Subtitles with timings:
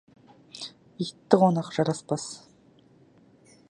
[1.05, 2.27] Итті конақ жараспас.